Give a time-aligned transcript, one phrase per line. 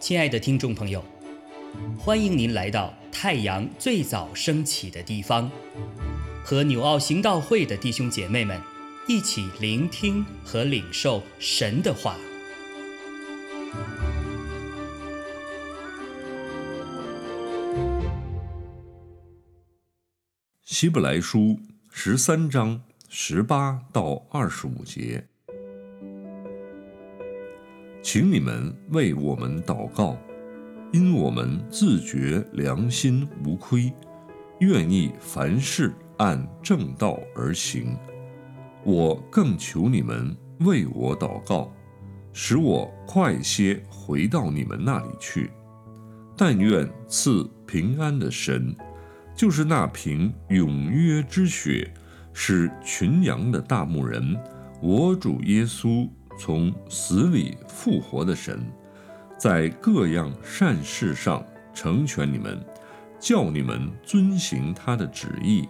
[0.00, 1.04] 亲爱的听众朋友，
[1.96, 5.48] 欢迎您来到太阳最早升起的地方，
[6.42, 8.60] 和纽奥行道会的弟兄姐妹们
[9.06, 12.16] 一起聆听和领受神的话。
[20.64, 21.60] 希伯来书
[21.92, 25.28] 十三章十八到二十五节。
[28.02, 30.16] 请你们为我们祷告，
[30.90, 33.92] 因我们自觉良心无亏，
[34.60, 37.94] 愿意凡事按正道而行。
[38.82, 41.70] 我更求你们为我祷告，
[42.32, 45.50] 使我快些回到你们那里去。
[46.34, 48.74] 但愿赐平安的神，
[49.36, 51.92] 就是那凭永约之血
[52.32, 54.34] 使群羊的大牧人，
[54.80, 56.08] 我主耶稣。
[56.40, 58.58] 从死里复活的神，
[59.36, 62.58] 在各样善事上成全你们，
[63.18, 65.68] 叫你们遵行他的旨意，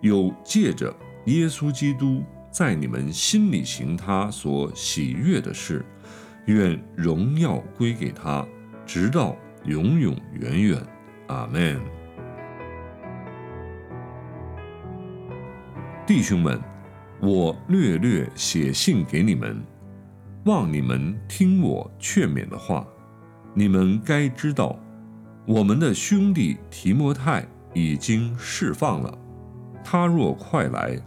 [0.00, 0.92] 又借着
[1.26, 5.84] 耶稣基督在你们心里行他所喜悦的事，
[6.46, 8.44] 愿荣耀归给他，
[8.84, 10.82] 直到永永远远。
[11.28, 11.80] 阿门。
[16.04, 16.60] 弟兄们，
[17.20, 19.62] 我略略写信给你们。
[20.44, 22.86] 望你们听我劝勉的话，
[23.54, 24.78] 你们该知道，
[25.46, 29.18] 我们的兄弟提摩太已经释放了。
[29.84, 30.98] 他若快来，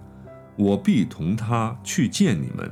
[0.57, 2.69] 我必同他去见你们，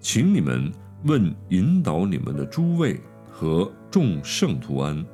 [0.00, 0.70] 请你们
[1.04, 5.04] 问引导你们的诸位和众圣徒安。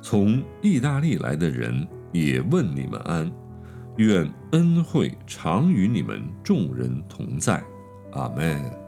[0.00, 3.30] 从意大利来的人也问你们安。
[3.96, 7.62] 愿恩惠常与你们众人同在。
[8.12, 8.87] 阿门。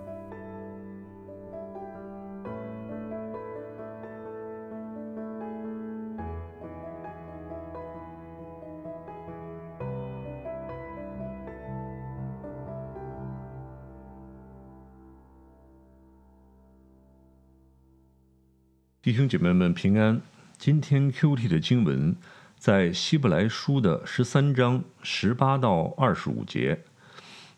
[19.02, 20.20] 弟兄姐妹们平安。
[20.58, 22.14] 今天 Q T 的经文
[22.58, 26.84] 在希伯来书的十三章十八到二十五节。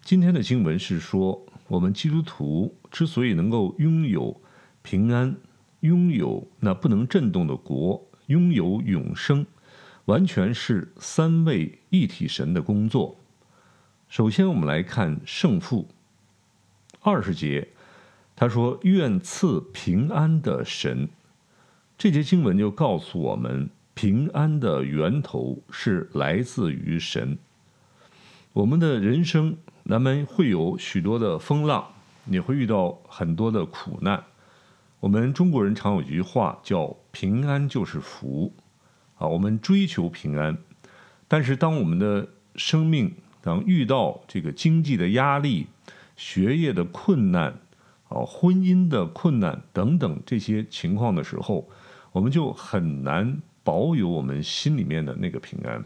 [0.03, 4.41] 今天的经文是说，我们基督徒之所以能够拥有
[4.83, 5.35] 平安，
[5.81, 9.45] 拥有那不能震动的国，拥有永生，
[10.05, 13.19] 完全是三位一体神的工作。
[14.09, 15.89] 首先，我们来看圣父。
[17.01, 17.67] 二十节，
[18.37, 21.09] 他说：“愿赐平安的神。”
[22.03, 27.39] 这节经文就告诉我们，平安的源头是来自于神。
[28.55, 31.93] 我们的人生难免会有许多的风浪，
[32.27, 34.25] 也会遇到很多的苦难。
[34.99, 38.53] 我们中国人常有一句话叫“平安就是福”，
[39.15, 40.59] 啊，我们追求平安。
[41.29, 42.27] 但是当我们的
[42.57, 45.69] 生命当遇到这个经济的压力、
[46.17, 47.61] 学业的困难、
[48.09, 51.71] 啊，婚姻的困难等等这些情况的时候，
[52.13, 55.85] 我们就很难保有我们心里面的那个平安。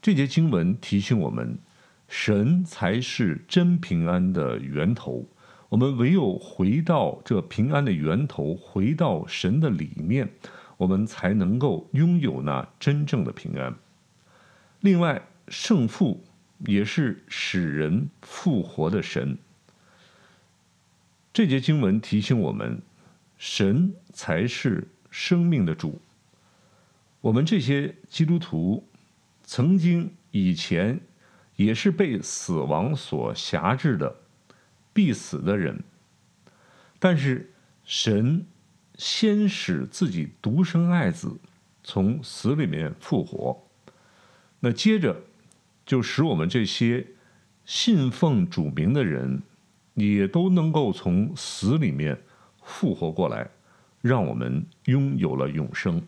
[0.00, 1.58] 这节经文提醒我们，
[2.06, 5.26] 神才是真平安的源头。
[5.70, 10.30] 我们唯有回到这平安的源头，回到神的里面，
[10.76, 13.74] 我们才能够拥有那真正的平安。
[14.80, 16.24] 另外，圣父
[16.66, 19.36] 也是使人复活的神。
[21.32, 22.80] 这节经文提醒我们，
[23.36, 24.88] 神才是。
[25.20, 26.00] 生命的主，
[27.20, 28.86] 我们这些基督徒
[29.42, 31.00] 曾经以前
[31.56, 34.14] 也是被死亡所辖制的
[34.92, 35.82] 必死的人，
[37.00, 37.52] 但是
[37.82, 38.46] 神
[38.94, 41.36] 先使自己独生爱子
[41.82, 43.66] 从死里面复活，
[44.60, 45.24] 那接着
[45.84, 47.04] 就使我们这些
[47.64, 49.42] 信奉主名的人
[49.94, 52.22] 也都能够从死里面
[52.62, 53.50] 复活过来。
[54.00, 56.00] 让我们拥有了永生，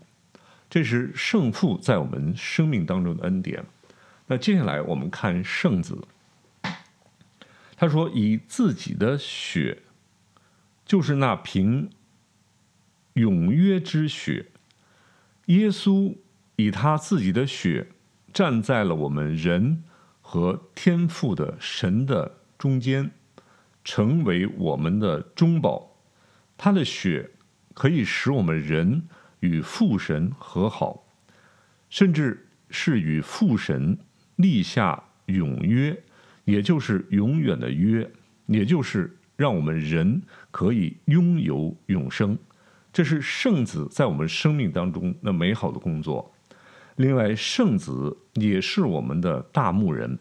[0.69, 3.65] 这是圣父在我们生命当中的恩典。
[4.27, 6.07] 那接下来我们看圣子，
[7.77, 9.83] 他说：“以自己的血，
[10.87, 11.91] 就是那凭
[13.15, 14.47] 永约之血，
[15.47, 16.15] 耶稣
[16.55, 17.89] 以他自己的血
[18.33, 19.83] 站在了我们人
[20.21, 23.11] 和天父的神的中间，
[23.83, 25.97] 成为我们的中保。
[26.57, 27.33] 他的血。”
[27.75, 29.03] 可以使我们人
[29.41, 31.05] 与父神和好，
[31.89, 33.99] 甚至是与父神
[34.37, 35.97] 立下永约，
[36.45, 38.11] 也就是永远的约，
[38.47, 40.21] 也就是让我们人
[40.51, 42.37] 可以拥有永生。
[42.93, 46.35] 这是圣子在我们生命当中那美好的工作。
[46.97, 50.19] 另外，圣子也是我们的大牧人。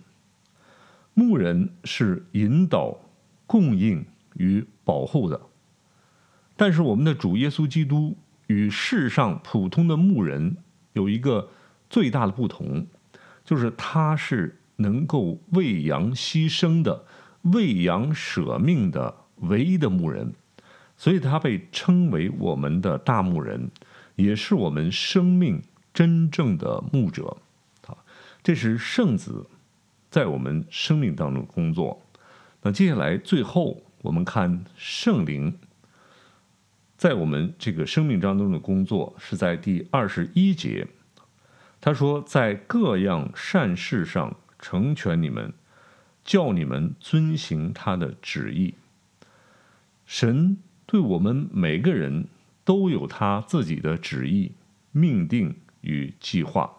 [1.16, 2.98] 牧人是引导、
[3.46, 4.06] 供应
[4.36, 5.42] 与保护的，
[6.60, 8.18] 但是我们的主耶稣基督
[8.48, 10.58] 与世上普通的牧人
[10.92, 11.52] 有一个
[11.90, 12.86] 最大的不同，
[13.46, 17.06] 就是他是能够喂羊牺牲的、
[17.44, 20.34] 喂羊舍命的唯一的牧人。
[20.98, 23.72] 所以，他被称为我们的大牧人，
[24.18, 25.64] 也是我们生命
[25.94, 27.38] 真正的牧者。
[27.88, 27.96] 啊，
[28.44, 29.48] 这是圣子
[30.12, 32.02] 在我们生命当中工作。
[32.64, 35.58] 那接下来，最后我们看圣灵
[37.00, 40.86] 在我们这个生命当中的工作，是在第二十一节。
[41.80, 45.54] 他说：“在各样善事上成全你们，
[46.26, 48.74] 叫你们遵行他的旨意。”
[50.06, 50.58] 神。
[50.86, 52.26] 对我们每个人
[52.66, 54.54] 都有他自己的旨意、
[54.92, 56.78] 命定与计划，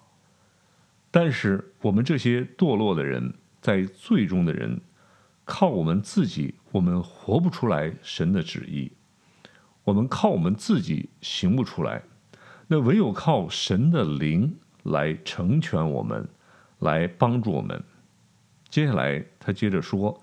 [1.12, 3.32] 但是我们这些堕落的人，
[3.62, 4.81] 在最终的人，
[5.44, 8.90] 靠我们自己，我们活不出来神的旨意；
[9.85, 12.03] 我们靠我们自己行不出来，
[12.69, 16.29] 那唯有靠神的灵来成全我们，
[16.79, 17.82] 来帮助我们。
[18.69, 20.23] 接下来他接着说，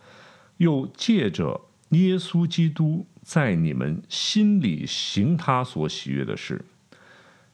[0.58, 3.06] 又借着耶稣基督。
[3.28, 6.64] 在你们心里行他所喜悦的事，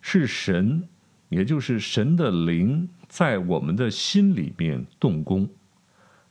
[0.02, 0.88] 是神，
[1.30, 5.50] 也就是神的灵，在我们的心里面动工，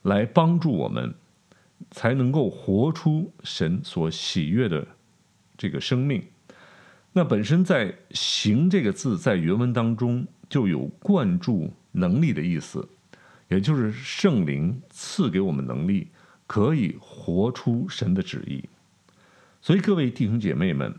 [0.03, 1.13] 来帮助我们，
[1.91, 4.87] 才能够活出神所喜悦的
[5.63, 6.21] 这个生命。
[7.13, 12.89] 那本身在“行”这个字在原文当中就有灌注能力的意思，
[13.47, 16.09] 也就是圣灵赐给我们能力，
[16.49, 18.65] 可以活出神的旨意。
[19.61, 20.93] 所以，各位弟兄姐妹们，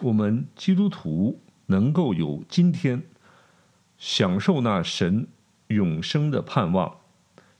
[0.00, 3.02] 我们基督徒能够有今天
[3.96, 5.26] 享受那神
[5.68, 6.98] 永生的盼望，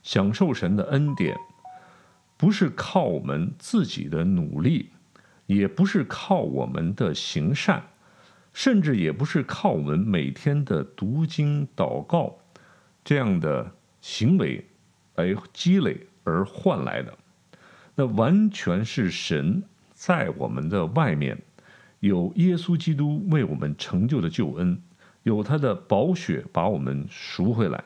[0.02, 1.34] 享受神的恩典，
[2.36, 4.90] 不是靠我们自己的努力，
[5.46, 7.82] 也不是靠我们的行善，
[8.52, 12.38] 甚至也不是靠我们每天的读经祷告
[13.04, 14.64] 这样的行为
[15.16, 17.16] 来积累而换来的，
[17.94, 19.62] 那完全是神。
[19.92, 21.40] 在我们的外面，
[22.00, 24.82] 有耶稣基督为我们成就的救恩，
[25.22, 27.82] 有他的宝血把我们赎回来，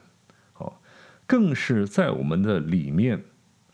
[0.52, 0.81] 好，
[1.26, 3.22] 更是在我们的里面，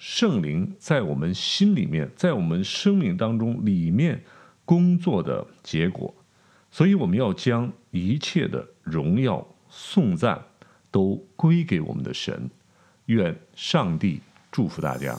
[0.07, 4.23] 圣灵在我们心里面，在我们生命当中里面
[4.67, 6.15] 工作的结果，
[6.71, 10.45] 所以我们要将一切的荣耀颂赞
[10.91, 12.51] 都归给我们的神，
[13.07, 14.21] 愿上帝
[14.53, 15.19] 祝福大家。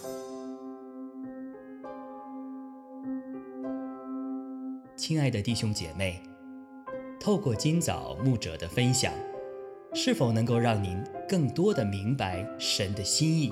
[4.96, 6.22] 亲爱的弟兄姐妹，
[7.20, 9.12] 透过今早牧者的分享，
[9.96, 13.52] 是否能够让您更多的明白神的心意，